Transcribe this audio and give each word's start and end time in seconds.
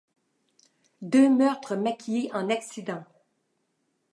Deux 1.03 1.29
meurtres 1.29 1.75
maquillés 1.75 2.31
en 2.33 2.49
accidents. 2.49 3.05